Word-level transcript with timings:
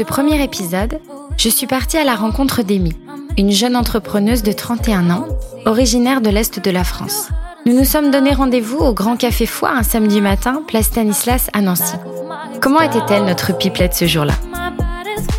ce 0.00 0.04
premier 0.06 0.42
épisode, 0.42 0.98
je 1.36 1.50
suis 1.50 1.66
partie 1.66 1.98
à 1.98 2.04
la 2.04 2.14
rencontre 2.14 2.62
d'Amy, 2.62 2.94
une 3.36 3.50
jeune 3.50 3.76
entrepreneuse 3.76 4.42
de 4.42 4.50
31 4.50 5.10
ans, 5.10 5.26
originaire 5.66 6.22
de 6.22 6.30
l'Est 6.30 6.58
de 6.58 6.70
la 6.70 6.84
France. 6.84 7.28
Nous 7.66 7.74
nous 7.76 7.84
sommes 7.84 8.10
donné 8.10 8.32
rendez-vous 8.32 8.78
au 8.78 8.94
Grand 8.94 9.18
Café 9.18 9.44
Foire 9.44 9.76
un 9.76 9.82
samedi 9.82 10.22
matin, 10.22 10.62
place 10.66 10.86
Stanislas 10.86 11.50
à 11.52 11.60
Nancy. 11.60 11.96
Comment 12.62 12.80
était-elle 12.80 13.26
notre 13.26 13.54
pipelette 13.54 13.92
ce 13.92 14.06
jour-là? 14.06 14.32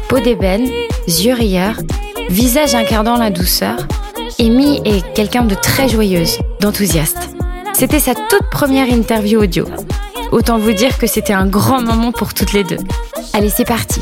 Peau 0.08 0.20
d'ébène, 0.20 0.70
yeux 1.08 1.34
rieurs, 1.34 1.80
visage 2.30 2.76
incarnant 2.76 3.18
la 3.18 3.32
douceur, 3.32 3.78
Amy 4.40 4.80
est 4.86 5.12
quelqu'un 5.16 5.46
de 5.46 5.56
très 5.56 5.90
joyeuse, 5.90 6.38
d'enthousiaste. 6.60 7.32
C'était 7.74 8.00
sa 8.00 8.14
toute 8.14 8.48
première 8.52 8.94
interview 8.94 9.42
audio. 9.42 9.66
Autant 10.32 10.60
vous 10.60 10.74
dire 10.74 11.00
que 11.00 11.08
c'était 11.08 11.34
un 11.34 11.48
grand 11.48 11.82
moment 11.82 12.12
pour 12.12 12.36
toutes 12.36 12.54
les 12.54 12.64
deux. 12.64 12.78
Allez, 13.34 13.50
c'est 13.50 13.66
parti. 13.66 14.02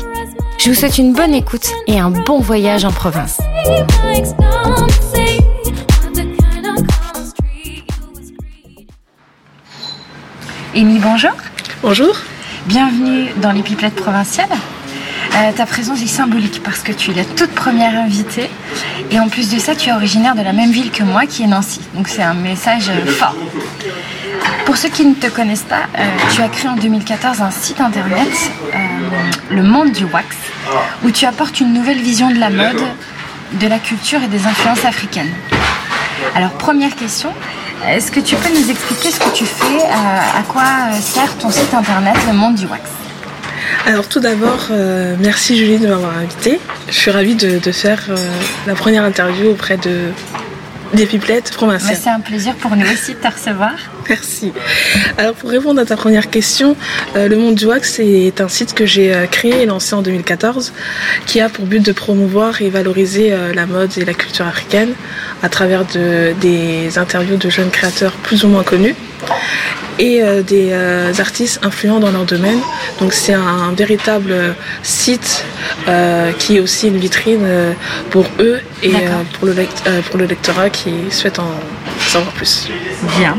Je 0.62 0.68
vous 0.68 0.74
souhaite 0.74 0.98
une 0.98 1.14
bonne 1.14 1.32
écoute 1.32 1.66
et 1.86 1.98
un 1.98 2.10
bon 2.10 2.38
voyage 2.38 2.84
en 2.84 2.90
province. 2.90 3.40
Amy, 10.74 10.98
bonjour. 10.98 11.30
Bonjour. 11.82 12.14
Bienvenue 12.66 13.30
dans 13.38 13.52
les 13.52 13.62
pipelettes 13.62 13.94
provinciales. 13.94 14.50
Euh, 15.34 15.52
ta 15.52 15.64
présence 15.64 16.02
est 16.02 16.06
symbolique 16.06 16.60
parce 16.62 16.80
que 16.80 16.92
tu 16.92 17.12
es 17.12 17.14
la 17.14 17.24
toute 17.24 17.52
première 17.52 17.94
invitée 17.98 18.50
et 19.10 19.18
en 19.18 19.28
plus 19.30 19.50
de 19.50 19.58
ça, 19.58 19.74
tu 19.74 19.88
es 19.88 19.92
originaire 19.92 20.34
de 20.34 20.42
la 20.42 20.52
même 20.52 20.72
ville 20.72 20.90
que 20.90 21.04
moi 21.04 21.24
qui 21.24 21.44
est 21.44 21.46
Nancy. 21.46 21.80
Donc 21.94 22.08
c'est 22.08 22.22
un 22.22 22.34
message 22.34 22.90
euh, 22.90 23.06
fort. 23.06 23.34
Pour 24.66 24.76
ceux 24.76 24.88
qui 24.88 25.04
ne 25.04 25.14
te 25.14 25.26
connaissent 25.28 25.62
pas, 25.62 25.88
euh, 25.98 26.04
tu 26.34 26.42
as 26.42 26.48
créé 26.48 26.68
en 26.70 26.76
2014 26.76 27.40
un 27.40 27.50
site 27.50 27.80
internet, 27.80 28.28
Le 29.50 29.62
Monde 29.62 29.92
du 29.92 30.04
Wax, 30.04 30.36
où 31.04 31.10
tu 31.10 31.26
apportes 31.26 31.60
une 31.60 31.72
nouvelle 31.72 32.00
vision 32.00 32.30
de 32.30 32.38
la 32.38 32.50
mode, 32.50 32.82
de 33.52 33.66
la 33.66 33.78
culture 33.78 34.22
et 34.22 34.28
des 34.28 34.46
influences 34.46 34.84
africaines. 34.84 35.32
Alors 36.34 36.52
première 36.52 36.94
question, 36.96 37.30
est-ce 37.86 38.10
que 38.12 38.20
tu 38.20 38.36
peux 38.36 38.50
nous 38.50 38.70
expliquer 38.70 39.10
ce 39.10 39.20
que 39.20 39.34
tu 39.34 39.46
fais, 39.46 39.82
à 39.84 40.42
quoi 40.46 40.64
sert 41.00 41.36
ton 41.38 41.50
site 41.50 41.72
internet 41.74 42.14
Le 42.26 42.34
Monde 42.34 42.54
du 42.54 42.66
Wax? 42.66 42.82
Alors 43.86 44.08
tout 44.08 44.20
d'abord, 44.20 44.66
euh, 44.70 45.16
merci 45.18 45.56
Julie 45.56 45.78
de 45.78 45.88
m'avoir 45.88 46.16
invitée. 46.18 46.60
Je 46.88 46.94
suis 46.94 47.10
ravie 47.10 47.34
de, 47.34 47.72
faire 47.72 48.02
euh, 48.08 48.16
la 48.66 48.74
première 48.74 49.04
interview 49.04 49.50
auprès 49.50 49.76
de 49.76 50.12
des 50.92 51.06
pipelettes 51.06 51.52
provinciales. 51.52 51.96
C'est 52.00 52.10
un 52.10 52.20
plaisir 52.20 52.54
pour 52.56 52.74
nous 52.76 52.84
aussi 52.84 53.14
de 53.14 53.18
te 53.18 53.28
recevoir. 53.28 53.72
Merci. 54.10 54.52
Alors 55.16 55.34
pour 55.34 55.50
répondre 55.50 55.80
à 55.80 55.86
ta 55.86 55.96
première 55.96 56.28
question, 56.30 56.76
euh, 57.16 57.28
Le 57.28 57.36
Monde 57.36 57.54
du 57.54 57.66
Wax 57.66 58.00
est 58.00 58.40
un 58.40 58.48
site 58.48 58.74
que 58.74 58.84
j'ai 58.84 59.14
créé 59.30 59.62
et 59.62 59.66
lancé 59.66 59.94
en 59.94 60.02
2014 60.02 60.72
qui 61.26 61.40
a 61.40 61.48
pour 61.48 61.64
but 61.64 61.84
de 61.84 61.92
promouvoir 61.92 62.60
et 62.60 62.68
valoriser 62.68 63.32
la 63.54 63.66
mode 63.66 63.96
et 63.96 64.04
la 64.04 64.14
culture 64.14 64.46
africaine 64.46 64.92
à 65.42 65.48
travers 65.48 65.84
des 65.84 66.98
interviews 66.98 67.36
de 67.36 67.48
jeunes 67.48 67.70
créateurs 67.70 68.12
plus 68.12 68.44
ou 68.44 68.48
moins 68.48 68.64
connus 68.64 68.94
et 70.00 70.22
euh, 70.22 70.42
des 70.42 70.70
euh, 70.72 71.12
artistes 71.18 71.60
influents 71.62 72.00
dans 72.00 72.10
leur 72.10 72.24
domaine. 72.24 72.58
Donc 73.00 73.12
c'est 73.12 73.34
un, 73.34 73.72
véritable 73.72 74.34
site 74.82 75.44
euh, 75.88 76.32
qui 76.32 76.56
est 76.56 76.60
aussi 76.60 76.88
une 76.88 76.96
vitrine 76.96 77.46
pour 78.10 78.24
eux 78.40 78.60
et 78.82 78.92
pour, 79.34 79.46
le 79.46 79.54
pour 80.08 80.18
le 80.18 80.26
lectorat 80.26 80.70
qui 80.70 80.92
souhaite 81.10 81.38
en 81.38 81.54
savoir 82.08 82.32
plus. 82.32 82.68
Bien. 83.18 83.36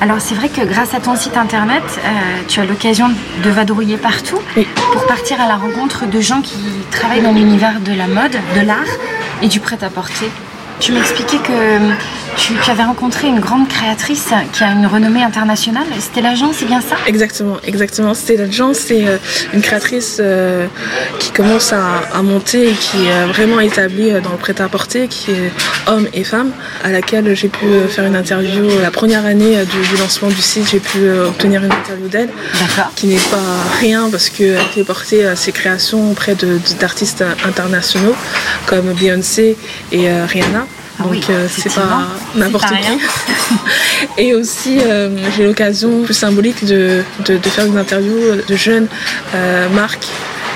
Alors 0.00 0.20
c'est 0.20 0.34
vrai 0.34 0.48
que 0.48 0.62
grâce 0.62 0.94
à 0.94 1.00
ton 1.00 1.16
site 1.16 1.36
internet, 1.36 1.82
tu 2.48 2.60
as 2.60 2.64
l'occasion 2.64 3.08
de 3.42 3.50
vadrouiller 3.50 3.96
partout 3.96 4.38
pour 4.92 5.06
partir 5.06 5.40
à 5.40 5.48
la 5.48 5.56
rencontre 5.56 6.06
de 6.06 6.20
gens 6.20 6.42
qui 6.42 6.58
travaillent 6.90 7.22
dans 7.22 7.32
l'univers 7.32 7.80
de 7.80 7.92
la 7.92 8.06
mode, 8.06 8.36
de 8.56 8.60
l'art 8.60 8.92
et 9.42 9.48
du 9.48 9.60
prêt-à-porter. 9.60 10.30
Tu 10.80 10.92
m'expliquais 10.92 11.38
que 11.38 11.78
tu, 12.36 12.70
avais 12.70 12.82
rencontré 12.82 13.28
une 13.28 13.40
grande 13.40 13.68
créatrice 13.68 14.28
qui 14.52 14.64
a 14.64 14.72
une 14.72 14.86
renommée 14.86 15.22
internationale. 15.22 15.86
C'était 15.98 16.20
l'agence, 16.20 16.56
c'est 16.58 16.66
bien 16.66 16.80
ça? 16.80 16.96
Exactement, 17.06 17.56
exactement. 17.64 18.14
C'était 18.14 18.36
l'agence. 18.36 18.78
C'est 18.78 19.06
euh, 19.06 19.16
une 19.54 19.62
créatrice 19.62 20.18
euh, 20.20 20.66
qui 21.18 21.30
commence 21.30 21.72
à, 21.72 22.22
monter 22.22 22.70
et 22.70 22.72
qui 22.72 23.06
est 23.06 23.26
vraiment 23.26 23.60
établie 23.60 24.10
euh, 24.10 24.20
dans 24.20 24.32
le 24.32 24.36
prêt-à-porter, 24.36 25.08
qui 25.08 25.30
est 25.30 25.52
homme 25.86 26.08
et 26.12 26.24
femme, 26.24 26.50
à 26.84 26.90
laquelle 26.90 27.34
j'ai 27.34 27.48
pu 27.48 27.66
faire 27.88 28.04
une 28.04 28.16
interview 28.16 28.68
la 28.80 28.90
première 28.90 29.24
année 29.24 29.64
du, 29.64 29.96
lancement 29.96 30.28
du 30.28 30.42
site. 30.42 30.68
J'ai 30.70 30.80
pu 30.80 31.08
obtenir 31.08 31.64
une 31.64 31.72
interview 31.72 32.08
d'elle, 32.08 32.30
qui 32.96 33.06
n'est 33.06 33.16
pas 33.16 33.80
rien 33.80 34.08
parce 34.10 34.30
qu'elle 34.30 34.58
fait 34.74 34.84
porter 34.84 35.34
ses 35.36 35.52
créations 35.52 36.10
auprès 36.10 36.36
d'artistes 36.80 37.24
internationaux 37.44 38.14
comme 38.66 38.92
Beyoncé 38.92 39.56
et 39.92 40.10
Rihanna. 40.10 40.66
Ah 40.98 41.04
Donc 41.04 41.28
euh, 41.30 41.46
c'est 41.50 41.72
pas 41.72 42.06
n'importe 42.34 42.66
qui. 42.68 42.98
et 44.18 44.34
aussi 44.34 44.78
euh, 44.80 45.10
j'ai 45.36 45.44
l'occasion 45.44 46.02
plus 46.02 46.14
symbolique 46.14 46.64
de, 46.64 47.02
faire 47.44 47.66
une 47.66 47.78
interview 47.78 48.16
de 48.46 48.56
jeunes 48.56 48.88
euh, 49.34 49.68
marques 49.68 50.06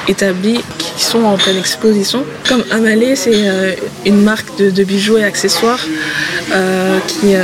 établies 0.09 0.61
qui 0.79 1.05
sont 1.05 1.25
en 1.25 1.37
pleine 1.37 1.59
exposition. 1.59 2.25
Comme 2.49 2.65
Amalé, 2.71 3.17
c'est 3.17 3.45
une 4.07 4.23
marque 4.23 4.57
de, 4.59 4.83
bijoux 4.83 5.19
et 5.19 5.25
accessoires 5.25 5.79
qui, 7.07 7.35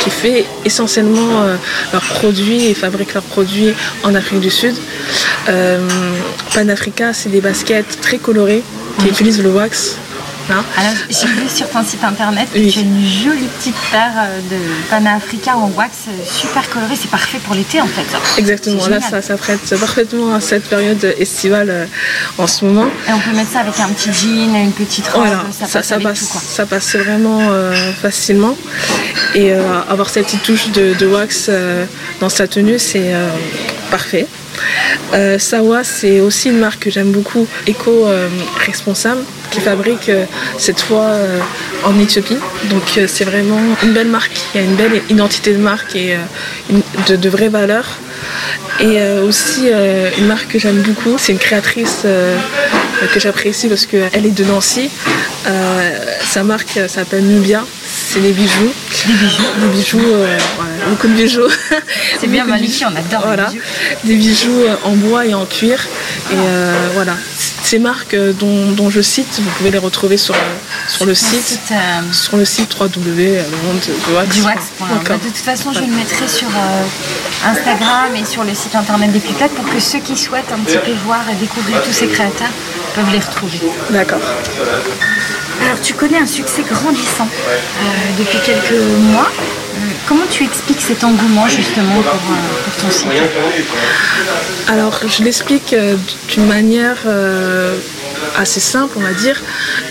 qui 0.00 0.10
fait 0.10 0.44
essentiellement 0.64 1.44
leurs 1.92 2.02
produits 2.02 2.66
et 2.66 2.74
fabrique 2.74 3.14
leurs 3.14 3.24
produits 3.24 3.72
en 4.04 4.14
Afrique 4.14 4.40
du 4.40 4.50
Sud. 4.50 4.76
Panafrica, 6.54 7.14
c'est 7.14 7.30
des 7.30 7.40
baskets 7.40 8.00
très 8.00 8.18
colorées 8.18 8.62
qui 9.00 9.08
utilisent 9.08 9.42
le 9.42 9.50
wax 9.50 9.96
alors, 10.50 10.92
j'ai 11.10 11.26
vu 11.26 11.48
sur 11.48 11.68
ton 11.68 11.84
site 11.84 12.02
internet 12.02 12.48
que 12.52 12.58
tu 12.58 12.78
as 12.78 12.82
une 12.82 13.06
jolie 13.06 13.48
petite 13.58 13.76
paire 13.90 14.12
euh, 14.16 14.40
de 14.40 14.88
panafricain 14.88 15.54
en 15.54 15.68
wax 15.76 16.06
euh, 16.08 16.12
super 16.24 16.68
colorée. 16.70 16.94
C'est 17.00 17.10
parfait 17.10 17.38
pour 17.44 17.54
l'été 17.54 17.80
en 17.80 17.86
fait. 17.86 18.06
Exactement, 18.38 18.86
là 18.88 19.00
ça, 19.00 19.20
ça 19.20 19.36
prête 19.36 19.78
parfaitement 19.78 20.34
à 20.34 20.40
cette 20.40 20.64
période 20.64 21.04
estivale 21.18 21.68
euh, 21.70 21.86
en 22.38 22.46
ce 22.46 22.64
moment. 22.64 22.86
Et 23.08 23.12
on 23.12 23.18
peut 23.18 23.36
mettre 23.36 23.50
ça 23.50 23.60
avec 23.60 23.78
un 23.78 23.88
petit 23.88 24.12
jean, 24.12 24.54
une 24.56 24.72
petite 24.72 25.08
robe, 25.08 25.26
ça, 25.50 25.66
passe 25.66 25.86
ça, 25.86 26.00
passe, 26.00 26.20
ça 26.20 26.66
passe 26.66 26.96
vraiment 26.96 27.40
facilement. 28.00 28.56
Et 29.34 29.52
avoir 29.52 30.08
cette 30.08 30.26
petite 30.26 30.42
touche 30.42 30.68
de, 30.70 31.06
wax 31.06 31.50
dans 32.20 32.28
sa 32.28 32.46
tenue, 32.46 32.78
c'est 32.78 33.12
parfait. 33.90 34.26
Sawa, 35.38 35.84
c'est 35.84 36.20
aussi 36.20 36.48
une 36.50 36.58
marque 36.58 36.84
que 36.84 36.90
j'aime 36.90 37.12
beaucoup, 37.12 37.46
éco-responsable 37.66 39.24
qui 39.50 39.60
fabrique 39.60 40.08
euh, 40.08 40.24
cette 40.58 40.80
fois 40.80 41.04
euh, 41.04 41.40
en 41.84 41.98
Éthiopie. 41.98 42.36
Donc 42.70 42.82
euh, 42.96 43.06
c'est 43.08 43.24
vraiment 43.24 43.60
une 43.82 43.92
belle 43.92 44.08
marque, 44.08 44.38
il 44.54 44.60
y 44.60 44.64
a 44.64 44.66
une 44.66 44.76
belle 44.76 45.02
identité 45.08 45.52
de 45.52 45.58
marque 45.58 45.96
et 45.96 46.16
de, 47.08 47.28
vraies 47.28 47.48
valeurs. 47.48 47.98
Et 48.80 49.02
aussi 49.20 49.68
une 50.18 50.26
marque 50.26 50.48
que 50.48 50.58
j'aime 50.58 50.82
beaucoup, 50.82 51.16
c'est 51.18 51.32
une 51.32 51.38
créatrice 51.38 52.04
que 53.12 53.20
j'apprécie 53.20 53.68
parce 53.68 53.86
qu'elle 53.86 54.24
est 54.24 54.36
de 54.36 54.44
Nancy. 54.44 54.88
sa 56.24 56.44
marque 56.44 56.78
s'appelle 56.86 57.24
Nubia, 57.24 57.64
c'est. 57.84 58.20
Des 58.20 58.32
bijoux, 58.32 58.72
beaucoup 60.88 61.08
de 61.08 61.14
bijoux. 61.14 61.48
C'est 62.20 62.26
bien 62.26 62.44
magnifique, 62.44 62.84
on 62.90 62.96
adore 62.96 63.26
voilà. 63.26 63.46
les 63.46 63.52
bijoux. 63.52 63.64
Des 64.04 64.14
bijoux 64.16 64.62
en 64.84 64.92
bois 64.92 65.26
et 65.26 65.34
en 65.34 65.46
cuir. 65.46 65.86
Et 66.32 66.36
voilà, 66.94 67.14
ces 67.68 67.78
marques 67.78 68.14
euh, 68.14 68.32
dont, 68.32 68.88
je 68.88 69.02
cite, 69.02 69.40
vous 69.42 69.50
pouvez 69.58 69.70
les 69.70 69.76
retrouver 69.78 70.16
sur, 70.16 70.34
euh, 70.34 70.38
sur 70.88 71.04
le 71.04 71.14
site, 71.14 71.60
euh, 71.70 71.76
sur 72.12 72.38
le 72.38 72.46
site 72.46 72.74
www 72.80 73.42
du 74.32 74.42
wax. 74.42 74.72
Bah, 74.80 74.86
de 75.18 75.28
toute 75.28 75.36
façon, 75.36 75.74
je 75.74 75.80
le 75.80 75.86
mettrai 75.88 76.26
sur 76.28 76.48
Instagram 77.44 78.16
et 78.16 78.24
sur 78.24 78.42
le 78.44 78.54
site 78.54 78.74
internet 78.74 79.12
des 79.12 79.20
Pipettes 79.20 79.54
pour 79.54 79.68
que 79.68 79.78
ceux 79.80 79.98
qui 79.98 80.16
souhaitent 80.16 80.50
un 80.50 80.60
petit 80.60 80.78
peu 80.78 80.92
voir 81.04 81.20
et 81.30 81.34
découvrir 81.34 81.82
tous 81.82 81.92
ces 81.92 82.06
créateurs 82.06 82.48
peuvent 82.94 83.12
les 83.12 83.20
retrouver. 83.20 83.60
D'accord. 83.90 84.20
Alors, 85.62 85.80
tu 85.82 85.92
connais 85.92 86.18
un 86.18 86.26
succès 86.26 86.62
grandissant 86.62 87.28
depuis 88.18 88.38
quelques 88.46 88.80
mois. 89.12 89.30
Comment 90.08 90.26
tu 90.30 90.42
expliques 90.42 90.80
cet 90.80 91.04
engouement 91.04 91.46
justement 91.48 92.00
pour, 92.00 92.14
euh, 92.14 92.80
ton 92.80 92.90
site 92.90 93.08
Alors 94.66 95.02
je 95.06 95.22
l'explique 95.22 95.74
euh, 95.74 95.96
d'une 96.28 96.46
manière 96.46 96.96
euh, 97.04 97.76
assez 98.38 98.58
simple 98.58 98.94
on 98.96 99.02
va 99.02 99.12
dire. 99.12 99.38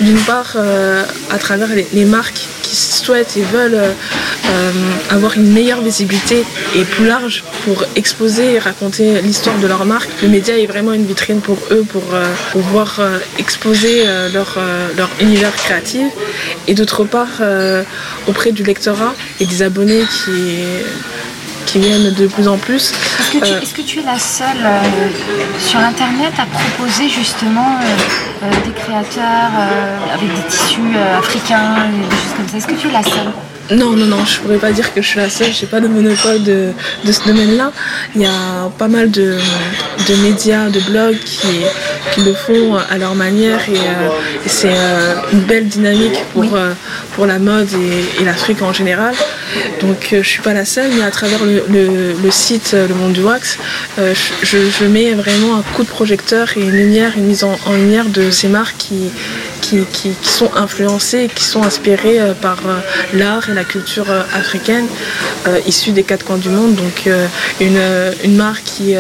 D'une 0.02 0.20
part 0.22 0.58
à 1.30 1.38
travers 1.38 1.70
les 1.94 2.06
marques 2.06 2.48
qui 2.64 2.76
souhaitent 2.76 3.38
et 3.38 3.44
veulent 3.44 3.80
euh, 4.50 4.68
euh, 4.68 4.72
avoir 5.10 5.36
une 5.36 5.52
meilleure 5.54 5.82
visibilité 5.82 6.44
et 6.76 6.84
plus 6.84 7.06
large 7.06 7.44
pour 7.64 7.84
exposer 7.96 8.56
et 8.56 8.60
raconter 8.60 9.22
l'histoire 9.22 9.58
de 9.58 9.68
leur 9.68 9.86
marque, 9.86 10.10
le 10.22 10.28
média 10.28 10.58
est 10.58 10.66
vraiment 10.66 10.94
une 10.94 11.06
vitrine 11.06 11.40
pour 11.42 11.58
eux 11.72 11.86
pour 11.88 12.04
euh, 12.14 12.26
pouvoir 12.52 13.00
exposer 13.38 14.04
leur, 14.34 14.58
leur 14.96 15.10
univers 15.20 15.56
créatif. 15.56 16.08
Et 16.68 16.74
d'autre 16.74 17.04
part 17.04 17.42
auprès 18.28 18.52
du 18.52 18.64
lectorat 18.64 19.14
et 19.40 19.46
des 19.46 19.62
abonnés 19.62 20.04
qui 20.06 20.64
qui 21.66 21.80
viennent 21.80 22.14
de 22.14 22.28
plus 22.28 22.48
en 22.48 22.58
plus. 22.58 22.94
Est-ce 23.20 23.74
que, 23.74 23.82
tu 23.82 24.00
es 24.00 24.04
la 24.04 24.18
seule 24.18 24.66
sur 25.60 25.80
Internet 25.80 26.34
à 26.38 26.46
proposer 26.46 27.10
justement 27.10 27.78
des 28.66 28.72
créateurs 28.72 29.52
avec 30.14 30.34
des 30.34 30.48
tissus 30.50 30.98
africains, 31.18 31.76
des 32.10 32.16
choses 32.16 32.34
comme 32.38 32.48
ça? 32.48 32.58
Est-ce 32.58 32.68
que 32.68 32.80
tu 32.82 32.88
es 32.88 32.92
la 32.92 33.04
seule? 33.04 33.32
Non, 33.72 33.92
non, 33.92 34.06
non, 34.06 34.24
je 34.26 34.40
pourrais 34.40 34.58
pas 34.58 34.72
dire 34.72 34.94
que 34.94 35.02
je 35.02 35.08
suis 35.08 35.20
la 35.20 35.30
seule, 35.30 35.52
je 35.52 35.62
n'ai 35.62 35.68
pas 35.68 35.82
de 35.82 35.88
monopole 35.88 36.42
de, 36.44 36.72
ce 37.06 37.28
domaine-là. 37.28 37.74
Il 38.16 38.22
y 38.22 38.26
a 38.26 38.72
pas 38.78 38.88
mal 38.88 39.12
de, 39.12 39.38
médias, 40.24 40.70
de 40.70 40.80
blogs 40.82 41.20
qui, 41.20 41.48
le 42.24 42.34
font 42.34 42.78
à 42.78 42.98
leur 42.98 43.14
manière 43.14 43.60
et, 43.70 43.78
euh, 43.78 44.10
c'est 44.48 44.72
euh, 44.72 45.16
une 45.34 45.42
belle 45.42 45.68
dynamique 45.68 46.18
pour, 46.34 46.56
euh, 46.56 46.74
pour 47.14 47.28
la 47.28 47.38
mode 47.38 47.70
et, 48.20 48.24
l'Afrique 48.24 48.62
en 48.62 48.74
général. 48.74 49.14
Donc 49.82 50.10
je 50.12 50.28
suis 50.28 50.42
pas 50.42 50.54
la 50.54 50.66
seule, 50.66 50.92
mais 50.98 51.04
à 51.04 51.12
travers 51.12 51.40
le, 51.44 52.32
site 52.32 52.74
Le 52.74 52.94
Monde 52.96 53.14
du 53.14 53.22
Wax, 53.22 53.58
je, 53.98 54.86
mets 54.86 55.14
vraiment 55.14 55.58
un 55.58 55.62
coup 55.76 55.84
de 55.84 55.90
projecteur 55.90 56.50
et 56.56 56.62
une 56.62 56.72
lumière, 56.72 57.14
une 57.18 57.26
mise 57.26 57.44
en, 57.44 57.58
en 57.66 57.74
lumière 57.74 58.06
de 58.06 58.32
ces 58.32 58.48
marques 58.48 58.78
qui, 58.78 59.12
qui, 59.62 60.14
sont 60.22 60.50
influencés, 60.56 61.30
qui 61.34 61.44
sont 61.44 61.64
inspirés 61.64 62.20
euh, 62.20 62.34
par 62.34 62.58
euh, 62.66 62.80
l'art 63.14 63.50
et 63.50 63.54
la 63.54 63.64
culture 63.64 64.10
euh, 64.10 64.24
africaine 64.34 64.88
issue 65.66 65.92
des 65.92 66.04
quatre 66.04 66.26
coins 66.26 66.38
du 66.38 66.50
monde. 66.50 66.76
Donc 66.76 67.10
une, 67.62 68.36
marque 68.36 68.64
qui 68.66 68.96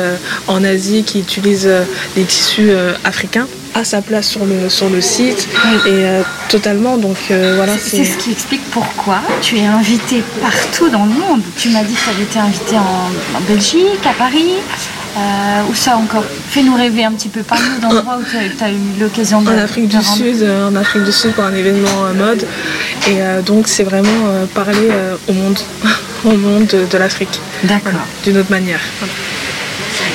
en 0.48 0.63
Asie 0.63 1.04
qui 1.04 1.19
utilise 1.19 1.69
des 2.15 2.24
tissus 2.24 2.71
africains 3.04 3.48
a 3.75 3.83
sa 3.83 4.01
place 4.01 4.27
sur 4.27 4.45
le, 4.45 4.69
sur 4.69 4.89
le 4.89 5.01
site. 5.01 5.50
Et 5.86 6.06
totalement 6.48 6.98
donc 6.98 7.18
voilà 7.30 7.74
c'est 7.77 8.06
ce 8.06 8.18
qui 8.18 8.31
explique 8.31 8.63
pourquoi 8.71 9.19
tu 9.42 9.57
es 9.57 9.65
invité 9.65 10.24
partout 10.42 10.89
dans 10.89 11.03
le 11.03 11.12
monde. 11.12 11.42
Tu 11.57 11.69
m'as 11.69 11.83
dit 11.83 11.94
que 11.94 12.03
tu 12.03 12.10
avais 12.10 12.24
été 12.24 12.39
invité 12.39 12.77
en 12.77 13.42
Belgique 13.42 14.06
à 14.06 14.13
Paris 14.13 14.53
euh, 15.18 15.64
où 15.69 15.74
ça 15.74 15.98
encore 15.98 16.24
Fais-nous 16.50 16.75
rêver 16.75 17.04
un 17.04 17.12
petit 17.12 17.30
peu. 17.30 17.42
Parle-nous 17.42 17.80
d'endroits 17.80 18.18
où 18.19 18.24
tu 18.24 18.38
as, 18.38 18.69
eu 18.69 18.78
l'occasion 19.00 19.42
de. 19.42 19.50
En 19.50 19.58
Afrique 19.58 19.88
du 19.88 20.04
Sud, 20.04 20.44
euh, 20.44 20.69
en 20.69 20.75
Afrique 20.75 21.04
du 21.04 21.12
Sud 21.12 21.31
pour 21.31 21.44
un 21.44 21.56
événement 21.56 22.06
euh, 22.06 22.14
mode. 22.14 22.46
Et 23.08 23.18
donc 23.46 23.68
c'est 23.68 23.84
vraiment 23.84 24.46
parler 24.54 24.90
au 25.30 25.34
monde, 25.34 25.58
au 26.25 26.36
monde 26.36 26.68
de, 26.68 26.98
l'Afrique. 26.98 27.40
D'accord. 27.64 28.02
D'une 28.24 28.38
autre 28.38 28.52
manière. 28.52 28.81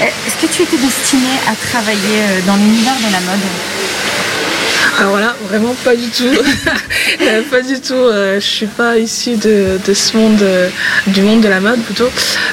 Est-ce 0.00 0.46
que 0.46 0.52
tu 0.52 0.62
étais 0.62 0.76
destinée 0.76 1.38
à 1.48 1.55
travailler 1.55 2.43
dans 2.46 2.56
l'univers 2.56 2.96
de 2.98 3.12
la 3.12 3.20
mode? 3.20 3.40
Alors 4.98 5.12
voilà, 5.12 5.34
vraiment 5.48 5.74
pas 5.84 5.96
du 5.96 6.08
tout. 6.08 6.24
Euh, 7.20 7.42
pas 7.50 7.60
du 7.60 7.80
tout. 7.80 7.94
Euh, 7.94 8.40
je 8.40 8.46
suis 8.46 8.66
pas 8.66 8.96
issue 8.96 9.36
de, 9.36 9.78
ce 9.92 10.16
monde, 10.16 10.40
euh, 10.42 10.68
du 11.08 11.22
monde 11.22 11.40
de 11.40 11.48
la 11.48 11.60
mode 11.60 11.80
plutôt. 11.80 12.08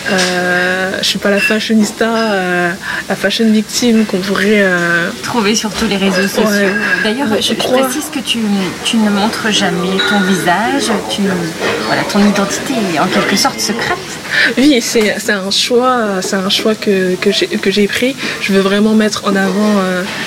je 0.09 1.03
suis 1.03 1.18
pas 1.19 1.30
la 1.30 1.39
fashionista, 1.39 2.75
la 3.07 3.15
fashion 3.15 3.50
victime 3.51 4.06
qu'on 4.06 4.19
pourrait 4.19 4.63
trouver 5.24 5.56
sur 5.56 5.71
tous 5.71 5.88
les 5.88 5.97
réseaux 5.97 6.27
sociaux. 6.27 6.74
D'ailleurs, 7.03 7.41
je, 7.41 7.53
précise 7.53 8.09
que 8.13 8.19
tu, 8.19 8.39
ne 8.97 9.09
montres 9.09 9.51
jamais 9.51 9.97
ton 10.09 10.19
visage, 10.21 10.92
tu, 11.09 11.21
voilà, 11.88 12.03
ton 12.03 12.19
identité 12.19 12.74
est 12.94 13.00
en 13.00 13.07
quelque 13.07 13.35
sorte 13.35 13.59
secrète. 13.59 13.97
Oui, 14.57 14.80
c'est 14.81 15.30
un 15.30 15.51
choix, 15.51 16.21
c'est 16.21 16.35
un 16.35 16.50
choix 16.50 16.75
que, 16.75 17.15
que 17.15 17.71
j'ai 17.71 17.88
pris. 17.88 18.15
Je 18.42 18.51
veux 18.53 18.62
vraiment 18.62 18.94
mettre 18.94 19.25
en 19.25 19.35
avant 19.35 19.81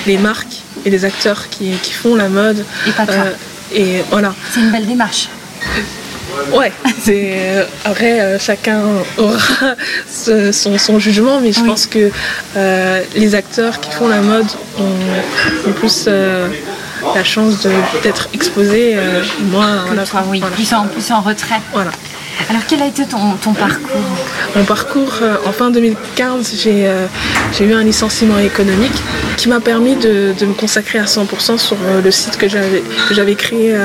les 0.07 0.17
marques 0.17 0.62
et 0.85 0.89
les 0.89 1.05
acteurs 1.05 1.49
qui, 1.49 1.73
font 1.91 2.15
la 2.15 2.29
mode. 2.29 2.65
Et 2.87 2.91
pas 2.91 3.05
toi. 3.05 3.15
Euh, 3.15 3.33
et 3.73 4.03
voilà. 4.09 4.33
C'est 4.51 4.59
une 4.59 4.71
belle 4.71 4.85
démarche. 4.85 5.29
Ouais, 6.51 6.71
c'est 6.99 7.33
euh, 7.35 7.65
après 7.85 8.19
euh, 8.19 8.39
chacun 8.39 8.81
aura 9.17 9.75
son, 10.09 10.99
jugement, 10.99 11.39
mais 11.39 11.51
je 11.51 11.63
pense 11.63 11.85
que 11.85 12.11
les 13.15 13.35
acteurs 13.35 13.79
qui 13.79 13.91
font 13.91 14.07
la 14.07 14.21
mode 14.21 14.47
ont, 14.79 15.71
plus 15.73 16.07
la 16.07 17.23
chance 17.23 17.67
d'être 18.03 18.29
exposés. 18.33 18.97
moi, 19.51 19.85
oui, 20.27 20.41
plus, 20.55 20.73
en, 20.73 20.85
plus 20.87 21.11
en 21.11 21.21
retrait. 21.21 21.61
Voilà. 21.71 21.91
Alors 22.49 22.63
quel 22.67 22.81
a 22.81 22.87
été 22.87 23.05
ton, 23.05 23.53
parcours 23.53 24.01
Mon 24.55 24.63
parcours, 24.63 25.19
euh, 25.21 25.37
en 25.45 25.51
fin 25.51 25.71
2015, 25.71 26.53
euh, 26.67 27.07
j'ai 27.57 27.65
eu 27.65 27.73
un 27.73 27.83
licenciement 27.83 28.37
économique 28.39 28.93
qui 29.37 29.49
m'a 29.49 29.59
permis 29.59 29.95
de, 29.95 30.33
me 30.41 30.53
consacrer 30.53 30.99
à 30.99 31.05
100% 31.05 31.57
sur 31.57 31.77
euh, 31.83 32.01
le 32.01 32.11
site 32.11 32.37
que 32.37 32.47
j'avais 32.47 33.35
créé 33.35 33.75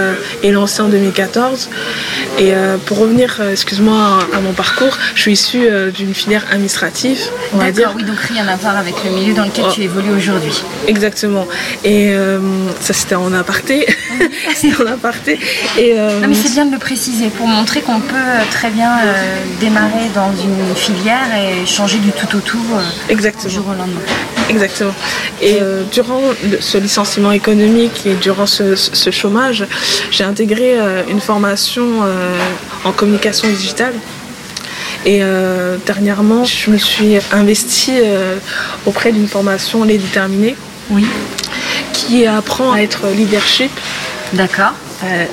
et 0.42 0.50
lancé 0.50 0.82
en 0.82 0.88
2014. 0.88 1.70
Et 2.38 2.52
pour 2.86 2.98
revenir, 2.98 3.40
excuse-moi, 3.50 4.18
à, 4.32 4.40
mon 4.40 4.52
parcours, 4.52 4.96
je 5.14 5.22
suis 5.22 5.32
issue 5.32 5.68
d'une 5.92 6.14
filière 6.14 6.44
administrative, 6.50 7.18
on 7.52 7.58
va 7.58 7.70
dire. 7.70 7.92
oui, 7.96 8.04
donc 8.04 8.18
rien 8.18 8.46
à 8.48 8.56
voir 8.56 8.76
avec 8.76 8.94
le 9.04 9.10
milieu 9.10 9.34
dans 9.34 9.44
lequel 9.44 9.64
oh. 9.68 9.72
tu 9.72 9.82
évolues 9.82 10.12
aujourd'hui. 10.16 10.62
Exactement. 10.86 11.46
Et 11.84 12.12
ça, 12.80 12.92
c'était 12.92 13.14
en 13.14 13.32
aparté. 13.32 13.86
en 14.80 14.86
aparté. 14.86 15.38
Et, 15.78 15.94
non, 15.94 16.28
mais 16.28 16.34
c'est 16.34 16.52
bien 16.52 16.66
de 16.66 16.72
le 16.72 16.78
préciser 16.78 17.28
pour 17.28 17.46
montrer 17.46 17.80
qu'on 17.80 18.00
peut 18.00 18.16
très 18.44 18.70
bien 18.70 18.90
euh, 18.99 19.44
démarrer 19.61 20.08
dans 20.14 20.32
une 20.32 20.75
filière 20.75 21.29
et 21.37 21.67
changer 21.67 21.99
du 21.99 22.11
tout 22.12 22.37
au 22.37 22.40
tout 22.40 22.64
euh, 22.75 22.81
Exactement. 23.08 23.49
jour 23.49 23.64
au 23.69 23.75
lendemain. 23.75 24.00
Exactement. 24.49 24.94
Et 25.40 25.58
euh, 25.61 25.82
durant 25.93 26.20
ce 26.61 26.79
licenciement 26.79 27.32
économique 27.32 28.06
et 28.06 28.14
durant 28.14 28.46
ce, 28.46 28.75
chômage, 29.11 29.67
j'ai 30.11 30.25
intégré 30.25 30.76
une 31.08 31.20
formation 31.20 31.85
en 32.85 32.93
communication 32.93 33.49
digitale. 33.49 33.94
Et 35.05 35.20
dernièrement, 35.87 36.44
je 36.44 36.70
me 36.70 36.79
suis 36.79 37.17
investie 37.32 38.00
auprès 38.87 39.12
d'une 39.12 39.29
formation 39.29 39.84
Les 39.84 39.99
Déterminés. 39.99 40.56
Oui. 40.91 41.06
Qui 41.93 42.26
apprend 42.26 42.73
à 42.73 42.81
être 42.81 43.08
leadership. 43.14 43.70
D'accord. 44.32 44.73
Euh, 45.04 45.26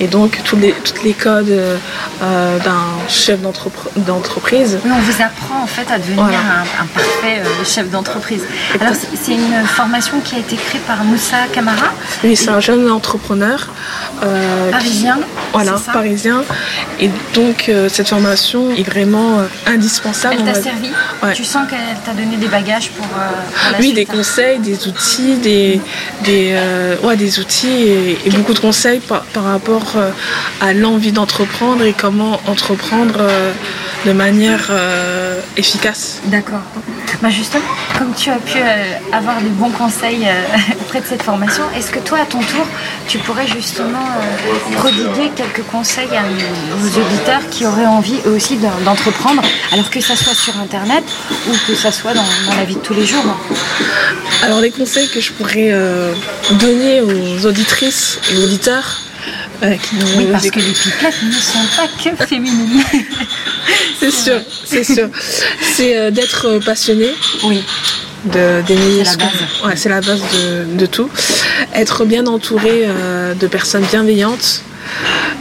et 0.00 0.08
donc 0.08 0.40
tous 0.44 0.56
les, 0.56 0.72
toutes 0.72 1.02
les 1.04 1.12
codes 1.12 1.48
euh, 1.48 2.58
d'un 2.58 3.08
chef 3.08 3.40
d'entreprise. 3.40 4.78
On 4.84 4.98
vous 5.00 5.22
apprend 5.22 5.62
en 5.62 5.66
fait 5.66 5.90
à 5.92 5.98
devenir 5.98 6.24
un, 6.24 6.86
parfait 6.86 7.40
euh, 7.40 7.64
chef 7.64 7.88
d'entreprise. 7.90 8.42
Alors 8.80 8.94
c'est 8.94 9.32
une 9.32 9.64
formation 9.66 10.20
qui 10.20 10.34
a 10.34 10.38
été 10.38 10.56
créée 10.56 10.80
par 10.86 11.04
Moussa 11.04 11.46
Kamara. 11.52 11.92
Oui, 12.24 12.34
c'est 12.34 12.50
un 12.50 12.60
jeune 12.60 12.90
entrepreneur. 12.90 13.68
Parisien. 14.70 15.18
voilà, 15.52 15.74
parisien. 15.92 16.44
Et 17.00 17.10
donc 17.34 17.70
cette 17.88 18.08
formation 18.08 18.70
est 18.70 18.82
vraiment 18.82 19.38
indispensable. 19.66 20.36
Elle 20.38 20.52
t'a 20.52 20.62
servi 20.62 20.90
Tu 21.34 21.44
sens 21.44 21.68
qu'elle 21.68 21.96
t'a 22.04 22.12
donné 22.12 22.36
des 22.36 22.48
bagages 22.48 22.90
pour, 22.90 23.06
Oui, 23.80 23.92
des 23.92 24.06
conseils, 24.06 24.58
des 24.58 24.86
outils, 24.86 25.36
des, 25.36 25.80
des, 26.24 26.56
ouais, 27.02 27.16
des 27.16 27.40
outils 27.40 27.88
et, 27.88 28.18
et 28.24 28.30
beaucoup 28.30 28.54
de 28.54 28.58
conseils 28.58 29.00
par, 29.00 29.24
rapport 29.34 29.94
euh, 29.96 30.10
à 30.60 30.72
l'envie 30.72 31.12
d'entreprendre 31.12 31.84
et 31.84 31.92
comment 31.92 32.40
entreprendre 32.46 33.16
euh, 33.18 33.52
de 34.04 34.12
manière 34.12 34.68
euh, 34.70 35.40
efficace. 35.56 36.20
D'accord. 36.24 36.62
Bah 37.22 37.30
justement, 37.30 37.62
comme 37.98 38.12
tu 38.14 38.30
as 38.30 38.38
pu 38.38 38.58
avoir 39.12 39.40
des 39.40 39.50
bons 39.50 39.70
conseils 39.70 40.26
auprès 40.80 41.00
de 41.00 41.06
cette 41.06 41.22
formation, 41.22 41.62
est-ce 41.76 41.90
que 41.90 42.00
toi, 42.00 42.18
à 42.18 42.24
ton 42.24 42.40
tour, 42.40 42.66
tu 43.06 43.18
pourrais 43.18 43.46
justement 43.46 44.04
prodiguer 44.72 45.30
quelques 45.36 45.62
conseils 45.70 46.08
à 46.16 46.22
nos 46.22 46.88
auditeurs 46.88 47.42
qui 47.50 47.64
auraient 47.64 47.86
envie 47.86 48.16
eux 48.26 48.30
aussi 48.30 48.58
d'entreprendre, 48.84 49.42
alors 49.72 49.88
que 49.90 50.00
ça 50.00 50.16
soit 50.16 50.34
sur 50.34 50.58
Internet 50.58 51.04
ou 51.48 51.52
que 51.68 51.74
ça 51.76 51.92
soit 51.92 52.14
dans, 52.14 52.24
dans 52.48 52.56
la 52.56 52.64
vie 52.64 52.74
de 52.74 52.80
tous 52.80 52.94
les 52.94 53.06
jours? 53.06 53.24
Alors 54.42 54.60
les 54.60 54.70
conseils 54.70 55.08
que 55.08 55.20
je 55.20 55.32
pourrais 55.32 55.72
donner 56.52 57.02
aux 57.02 57.46
auditrices 57.46 58.18
et 58.32 58.38
auditeurs, 58.38 59.02
oui, 59.62 60.26
parce 60.32 60.50
que 60.50 60.58
les 60.58 60.72
pipelettes 60.72 61.22
ne 61.22 61.32
sont 61.32 61.66
pas 61.76 61.86
que 62.02 62.26
féminines. 62.26 62.82
c'est 63.98 64.10
sûr, 64.10 64.40
c'est 64.64 64.84
sûr. 64.84 65.08
C'est 65.74 65.96
euh, 65.96 66.10
d'être 66.10 66.46
euh, 66.46 66.60
passionné. 66.60 67.08
Oui. 67.44 67.62
D'aimer 68.24 69.04
c'est 69.04 69.04
la 69.04 69.16
base. 69.16 69.32
Ouais, 69.64 69.76
c'est 69.76 69.88
la 69.88 70.00
base 70.00 70.22
de, 70.76 70.86
tout. 70.86 71.10
Être 71.74 72.04
bien 72.04 72.26
entouré 72.26 72.84
euh, 72.84 73.34
de 73.34 73.46
personnes 73.48 73.84
bienveillantes 73.90 74.62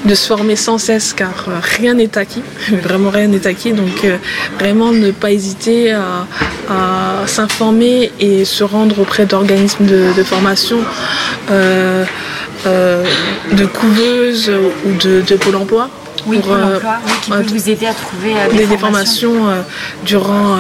de 0.05 0.15
se 0.15 0.25
former 0.25 0.55
sans 0.55 0.79
cesse 0.79 1.13
car 1.13 1.48
rien 1.62 1.93
n'est 1.93 2.17
acquis, 2.17 2.41
vraiment 2.83 3.12
rien 3.12 3.27
n'est 3.27 3.45
acquis, 3.45 3.74
donc 3.74 4.07
vraiment 4.57 4.91
ne 4.91 5.12
pas 5.12 5.31
hésiter 5.31 5.91
à, 5.91 6.25
s'informer 7.27 8.12
et 8.19 8.45
se 8.45 8.63
rendre 8.63 9.00
auprès 9.00 9.25
d'organismes 9.25 9.86
de, 9.86 10.24
formation. 10.24 10.79
Euh, 12.67 13.03
de 13.53 13.65
couveuse 13.65 14.51
ou 14.86 14.93
de, 14.93 15.36
Pôle 15.36 15.55
emploi. 15.55 15.89
Oui, 16.25 16.39
pour, 16.39 16.53
euh, 16.53 16.75
emploi, 16.75 16.97
qui 17.23 17.31
peut 17.31 17.43
vous 17.43 17.69
aider 17.69 17.85
à 17.85 17.93
trouver 17.93 18.33
euh, 18.35 18.67
des, 18.67 18.77
formations, 18.77 19.47
durant 20.05 20.57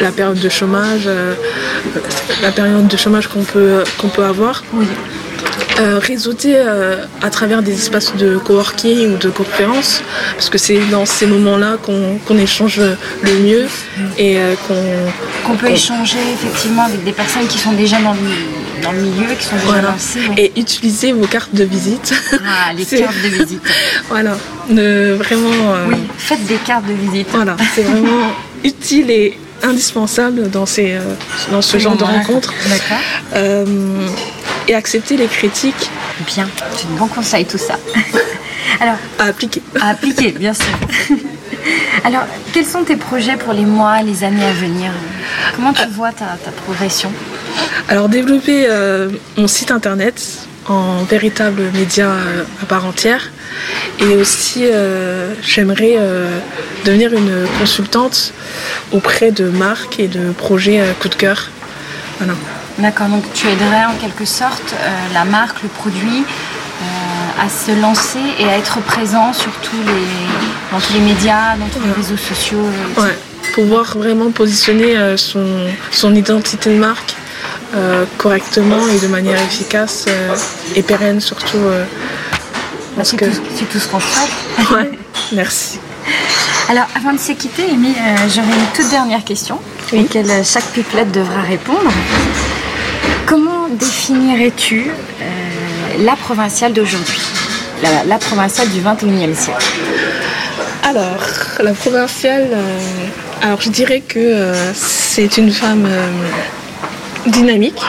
la 0.00 0.10
période 0.10 0.38
de 0.38 0.48
chômage, 0.48 1.08
la 2.42 2.52
période 2.52 2.86
de 2.86 2.96
chômage 2.96 3.28
qu'on 3.28 3.44
peut, 3.44 3.84
qu'on 3.98 4.08
peut 4.08 4.24
avoir. 4.24 4.62
Oui. 4.72 4.86
Euh, 5.80 5.98
réseauter 5.98 6.54
euh, 6.56 7.04
à 7.22 7.30
travers 7.30 7.62
des 7.62 7.72
espaces 7.72 8.14
de 8.16 8.36
coworking 8.38 9.14
ou 9.14 9.16
de 9.16 9.28
conférences, 9.30 10.02
parce 10.34 10.48
que 10.50 10.58
c'est 10.58 10.78
dans 10.90 11.04
ces 11.06 11.26
moments-là 11.26 11.76
qu'on 11.82 12.38
échange 12.38 12.80
le 13.22 13.32
mieux 13.40 13.66
et 14.18 14.38
euh, 14.38 14.54
qu'on 15.44 15.56
peut 15.56 15.68
échanger 15.70 16.18
effectivement 16.34 16.84
avec 16.84 17.02
des 17.04 17.12
personnes 17.12 17.46
qui 17.48 17.58
sont 17.58 17.72
déjà 17.72 17.98
dans 18.00 18.12
le, 18.14 18.82
dans 18.82 18.92
le 18.92 18.98
milieu, 19.00 19.34
qui 19.38 19.44
sont 19.46 19.56
déjà 19.56 19.66
voilà. 19.66 19.88
lancées. 19.90 20.20
et 20.36 20.52
utiliser 20.60 21.12
vos 21.12 21.26
cartes 21.26 21.54
de 21.54 21.64
visite. 21.64 22.12
Ah, 22.46 22.72
les 22.72 22.84
cartes 22.98 23.16
de 23.22 23.28
visite. 23.28 23.62
voilà, 24.08 24.36
ne 24.68 25.14
vraiment. 25.14 25.74
euh, 25.74 25.86
Oui, 25.88 25.96
faites 26.18 26.44
des 26.46 26.56
cartes 26.56 26.86
de 26.86 26.92
visite. 26.94 27.28
Voilà, 27.32 27.56
c'est 27.74 27.82
vraiment 27.82 28.32
utile 28.64 29.10
et 29.10 29.38
indispensable 29.62 30.50
dans 30.50 30.66
ces 30.66 30.92
euh, 30.92 31.00
dans 31.50 31.62
ce 31.62 31.78
genre 31.78 31.96
de 31.96 32.04
Voilà. 32.04 32.18
rencontres. 32.18 32.52
D'accord. 32.68 32.98
Euh, 34.64 34.72
et 34.72 34.74
accepter 34.74 35.16
les 35.16 35.26
critiques 35.26 35.90
Bien, 36.26 36.48
c'est 36.76 36.88
de 36.88 36.96
bons 36.96 37.08
conseils 37.08 37.44
tout 37.44 37.58
ça. 37.58 37.78
Alors, 38.80 38.96
à 39.18 39.24
appliquer. 39.24 39.62
à 39.80 39.90
appliquer, 39.90 40.32
bien 40.32 40.54
sûr. 40.54 40.72
Alors, 42.04 42.22
quels 42.52 42.66
sont 42.66 42.84
tes 42.84 42.96
projets 42.96 43.36
pour 43.36 43.52
les 43.52 43.64
mois, 43.64 44.02
les 44.02 44.24
années 44.24 44.44
à 44.44 44.52
venir? 44.52 44.92
Comment 45.54 45.72
tu 45.72 45.86
vois 45.88 46.12
ta, 46.12 46.36
ta 46.44 46.50
progression? 46.50 47.12
Alors 47.88 48.08
développer 48.08 48.66
euh, 48.68 49.10
mon 49.36 49.46
site 49.46 49.70
internet 49.70 50.46
en 50.66 51.02
véritable 51.04 51.62
média 51.74 52.06
euh, 52.06 52.44
à 52.62 52.66
part 52.66 52.86
entière 52.86 53.30
et 54.00 54.16
aussi 54.16 54.64
euh, 54.64 55.34
j'aimerais 55.42 55.96
euh, 55.98 56.38
devenir 56.84 57.12
une 57.12 57.46
consultante 57.58 58.32
auprès 58.92 59.30
de 59.30 59.48
marques 59.48 60.00
et 60.00 60.08
de 60.08 60.32
projets 60.32 60.80
euh, 60.80 60.92
coup 61.00 61.08
de 61.08 61.14
cœur. 61.14 61.50
Voilà. 62.18 62.34
D'accord, 62.78 63.06
donc 63.08 63.22
tu 63.34 63.46
aiderais 63.48 63.84
en 63.84 63.94
quelque 64.00 64.24
sorte 64.24 64.74
euh, 64.74 64.88
la 65.14 65.24
marque, 65.24 65.62
le 65.62 65.68
produit 65.68 66.24
euh, 66.82 67.44
à 67.44 67.48
se 67.48 67.70
lancer 67.80 68.18
et 68.38 68.44
à 68.48 68.58
être 68.58 68.80
présent 68.80 69.32
sur 69.32 69.52
tous 69.62 69.76
les, 69.86 70.72
dans 70.72 70.80
tous 70.80 70.92
les 70.94 71.00
médias, 71.00 71.56
dans 71.56 71.66
tous 71.68 71.84
les 71.86 71.92
réseaux 71.92 72.16
sociaux. 72.16 72.58
euh, 72.98 73.02
Ouais, 73.02 73.16
pouvoir 73.54 73.96
vraiment 73.96 74.30
positionner 74.32 74.96
euh, 74.96 75.16
son, 75.16 75.46
son 75.92 76.14
identité 76.14 76.70
de 76.74 76.78
marque 76.78 77.14
correctement 78.18 78.86
et 78.88 79.00
de 79.00 79.08
manière 79.08 79.40
efficace 79.42 80.06
et 80.76 80.82
pérenne 80.84 81.20
surtout. 81.20 81.58
parce 82.96 83.10
C'est 83.10 83.16
que... 83.16 83.24
tout, 83.24 83.42
c'est 83.56 83.68
tout 83.68 83.78
ce 83.80 83.88
qu'on 83.88 83.98
souhaite. 83.98 84.70
Ouais, 84.70 84.90
merci. 85.32 85.80
Alors, 86.68 86.86
avant 86.94 87.12
de 87.12 87.18
se 87.18 87.32
quitter, 87.32 87.64
Amy, 87.72 87.88
euh, 87.90 88.16
j'aurais 88.32 88.46
une 88.46 88.66
toute 88.76 88.88
dernière 88.90 89.24
question 89.24 89.58
Oui. 89.92 90.02
auquel 90.04 90.30
euh, 90.30 90.42
chaque 90.44 90.64
pupilette 90.66 91.10
devra 91.10 91.42
répondre. 91.42 91.90
Définirais-tu 93.74 94.86
euh, 94.86 96.04
la 96.04 96.14
provinciale 96.14 96.72
d'aujourd'hui? 96.72 97.20
La, 97.82 98.04
la 98.04 98.18
provinciale 98.18 98.68
du 98.68 98.80
21e 98.80 99.34
siècle 99.34 99.66
Alors, 100.84 101.18
la 101.60 101.72
provinciale, 101.72 102.48
euh, 102.52 102.78
alors 103.42 103.60
je 103.60 103.70
dirais 103.70 104.00
que 104.06 104.18
euh, 104.18 104.72
c'est 104.74 105.36
une 105.38 105.50
femme 105.50 105.88
dynamique. 107.26 107.80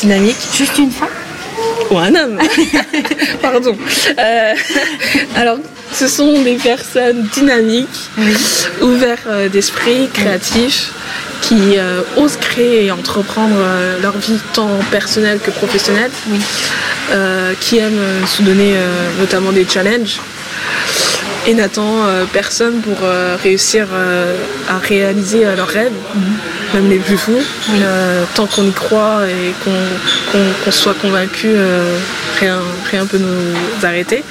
Dynamique. 0.00 0.36
Juste 0.52 0.76
une 0.78 0.90
femme? 0.90 1.08
Ou 1.90 1.98
un 1.98 2.14
homme. 2.14 2.38
Pardon. 3.42 3.76
Alors, 5.36 5.58
ce 5.98 6.08
sont 6.08 6.42
des 6.42 6.56
personnes 6.56 7.22
dynamiques, 7.32 8.10
ouvertes 8.82 9.20
euh, 9.28 9.48
d'esprit, 9.48 10.08
créatifs, 10.12 10.92
qui 11.40 11.78
euh, 11.78 12.00
osent 12.16 12.36
créer 12.36 12.86
et 12.86 12.90
entreprendre 12.90 13.56
euh, 13.58 14.00
leur 14.02 14.16
vie 14.18 14.38
tant 14.52 14.68
personnelle 14.90 15.38
que 15.42 15.50
professionnelle, 15.50 16.10
Oui. 16.28 16.38
euh, 17.12 17.52
qui 17.60 17.78
aiment 17.78 18.26
se 18.26 18.42
donner 18.42 18.74
notamment 19.18 19.52
des 19.52 19.66
challenges 19.68 20.20
et 21.46 21.54
n'attend 21.54 22.04
personne 22.32 22.80
pour 22.80 22.98
réussir 23.42 23.86
à 24.68 24.78
réaliser 24.78 25.44
leurs 25.56 25.68
rêves, 25.68 25.92
même 26.74 26.90
les 26.90 26.98
plus 26.98 27.16
fous. 27.16 27.40
Tant 28.34 28.46
qu'on 28.46 28.64
y 28.64 28.72
croit 28.72 29.20
et 29.28 29.52
qu'on 30.64 30.70
soit 30.72 30.94
convaincu, 30.94 31.50
rien, 32.40 32.58
rien 32.90 33.06
peut 33.06 33.18
nous 33.18 33.86
arrêter. 33.86 34.24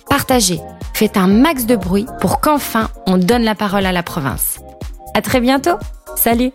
Partagez, 0.10 0.62
faites 0.94 1.18
un 1.18 1.28
max 1.28 1.66
de 1.66 1.76
bruit 1.76 2.06
pour 2.22 2.40
qu'enfin 2.40 2.90
on 3.08 3.18
donne 3.18 3.44
la 3.44 3.56
parole 3.56 3.86
à 3.86 3.92
la 3.92 4.04
province. 4.04 4.60
À 5.14 5.22
très 5.22 5.42
bientôt! 5.42 5.76
Salut 6.16 6.54